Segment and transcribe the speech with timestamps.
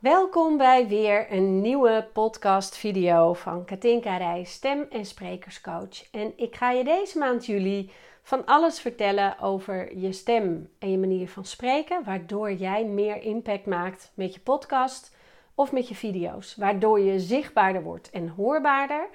[0.00, 6.10] Welkom bij weer een nieuwe podcast video van Katinka Rij, stem- en sprekerscoach.
[6.10, 7.90] En ik ga je deze maand juli
[8.22, 13.66] van alles vertellen over je stem en je manier van spreken, waardoor jij meer impact
[13.66, 15.16] maakt met je podcast
[15.54, 19.08] of met je video's, waardoor je zichtbaarder wordt en hoorbaarder.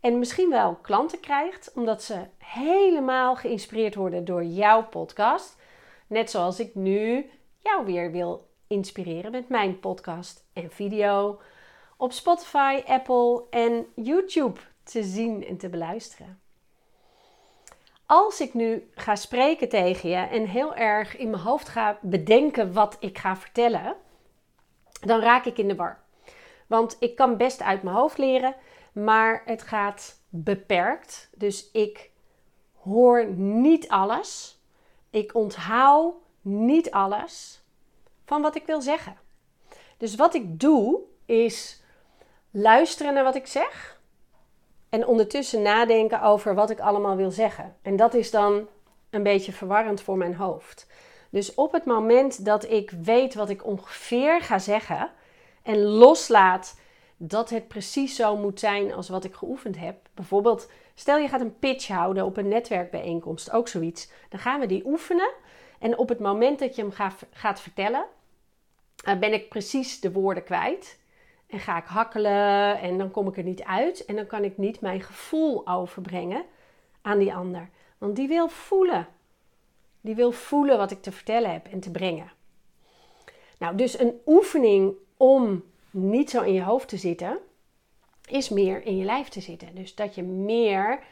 [0.00, 5.60] En misschien wel klanten krijgt, omdat ze helemaal geïnspireerd worden door jouw podcast.
[6.06, 7.30] Net zoals ik nu
[7.62, 11.40] jou weer wil inspireren met mijn podcast en video
[11.96, 16.40] op Spotify, Apple en YouTube te zien en te beluisteren.
[18.06, 22.72] Als ik nu ga spreken tegen je en heel erg in mijn hoofd ga bedenken
[22.72, 23.96] wat ik ga vertellen,
[25.00, 26.04] dan raak ik in de war.
[26.66, 28.54] Want ik kan best uit mijn hoofd leren,
[28.92, 31.30] maar het gaat beperkt.
[31.34, 32.10] Dus ik
[32.74, 34.58] hoor niet alles.
[35.10, 37.64] Ik onthoud niet alles
[38.26, 39.16] van wat ik wil zeggen.
[39.96, 41.82] Dus wat ik doe is
[42.50, 44.00] luisteren naar wat ik zeg
[44.88, 47.76] en ondertussen nadenken over wat ik allemaal wil zeggen.
[47.82, 48.66] En dat is dan
[49.10, 50.86] een beetje verwarrend voor mijn hoofd.
[51.30, 55.10] Dus op het moment dat ik weet wat ik ongeveer ga zeggen
[55.62, 56.78] en loslaat
[57.16, 59.96] dat het precies zo moet zijn als wat ik geoefend heb.
[60.14, 60.68] Bijvoorbeeld,
[60.98, 64.10] stel je gaat een pitch houden op een netwerkbijeenkomst, ook zoiets.
[64.28, 65.30] Dan gaan we die oefenen.
[65.78, 68.06] En op het moment dat je hem gaat vertellen,
[69.04, 70.98] eh, ben ik precies de woorden kwijt.
[71.46, 74.04] En ga ik hakkelen en dan kom ik er niet uit.
[74.04, 76.44] En dan kan ik niet mijn gevoel overbrengen
[77.02, 77.68] aan die ander.
[77.98, 79.08] Want die wil voelen.
[80.00, 82.32] Die wil voelen wat ik te vertellen heb en te brengen.
[83.58, 87.38] Nou, dus een oefening om niet zo in je hoofd te zitten,
[88.26, 89.74] is meer in je lijf te zitten.
[89.74, 91.04] Dus dat je meer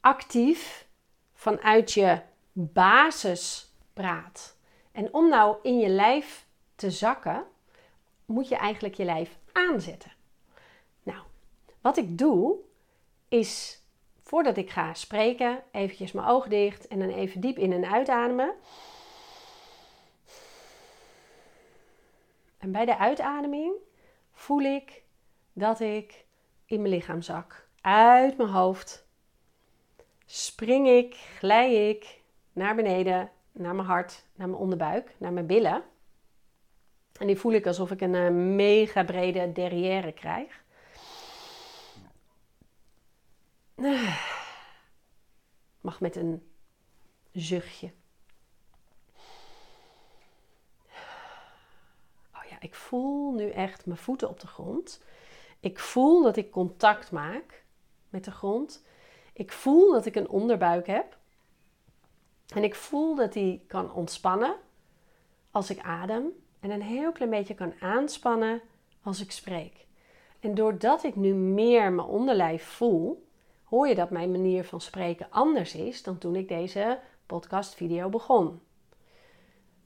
[0.00, 0.86] actief
[1.34, 2.20] vanuit je
[2.52, 4.56] basis praat.
[4.92, 7.44] En om nou in je lijf te zakken,
[8.24, 10.12] moet je eigenlijk je lijf aanzetten.
[11.02, 11.18] Nou,
[11.80, 12.56] wat ik doe
[13.28, 13.80] is
[14.22, 18.54] voordat ik ga spreken, eventjes mijn ogen dicht en dan even diep in en uitademen.
[22.58, 23.72] En bij de uitademing
[24.32, 25.02] voel ik
[25.56, 26.24] dat ik
[26.64, 27.68] in mijn lichaam zak.
[27.80, 29.06] Uit mijn hoofd
[30.26, 32.20] spring ik, glij ik
[32.52, 35.84] naar beneden, naar mijn hart, naar mijn onderbuik, naar mijn billen.
[37.18, 40.64] En die voel ik alsof ik een eh, mega brede derrière krijg.
[45.80, 46.50] Mag met een
[47.32, 47.92] zuchtje.
[52.34, 55.00] Oh ja, ik voel nu echt mijn voeten op de grond.
[55.66, 57.64] Ik voel dat ik contact maak
[58.08, 58.84] met de grond.
[59.32, 61.16] Ik voel dat ik een onderbuik heb.
[62.54, 64.54] En ik voel dat die kan ontspannen
[65.50, 66.24] als ik adem
[66.60, 68.60] en een heel klein beetje kan aanspannen
[69.02, 69.86] als ik spreek.
[70.40, 73.26] En doordat ik nu meer mijn onderlijf voel,
[73.64, 78.60] hoor je dat mijn manier van spreken anders is dan toen ik deze podcastvideo begon.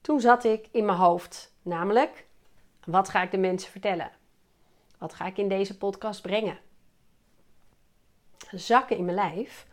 [0.00, 2.26] Toen zat ik in mijn hoofd, namelijk
[2.84, 4.22] wat ga ik de mensen vertellen?
[5.04, 6.58] Wat ga ik in deze podcast brengen?
[8.50, 9.66] Zakken in mijn lijf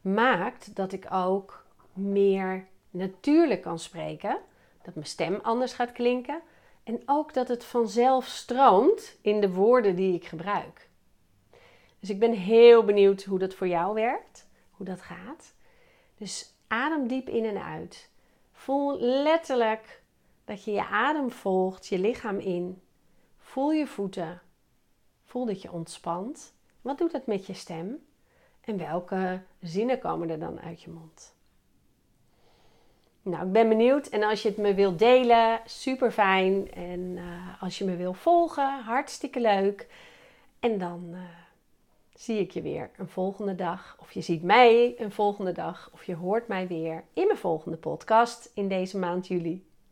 [0.00, 4.38] maakt dat ik ook meer natuurlijk kan spreken
[4.82, 6.40] dat mijn stem anders gaat klinken
[6.82, 10.88] en ook dat het vanzelf stroomt in de woorden die ik gebruik.
[12.00, 15.54] Dus ik ben heel benieuwd hoe dat voor jou werkt, hoe dat gaat.
[16.16, 18.10] Dus adem diep in en uit.
[18.52, 20.02] Voel letterlijk
[20.44, 22.81] dat je je adem volgt, je lichaam in.
[23.52, 24.40] Voel je voeten.
[25.24, 26.54] Voel dat je ontspant.
[26.80, 28.06] Wat doet dat met je stem?
[28.60, 31.34] En welke zinnen komen er dan uit je mond?
[33.22, 34.06] Nou, ik ben benieuwd.
[34.06, 36.72] En als je het me wilt delen, super fijn.
[36.72, 39.86] En uh, als je me wil volgen, hartstikke leuk.
[40.60, 41.20] En dan uh,
[42.14, 43.96] zie ik je weer een volgende dag.
[44.00, 45.90] Of je ziet mij een volgende dag.
[45.92, 49.64] Of je hoort mij weer in mijn volgende podcast in deze maand juli.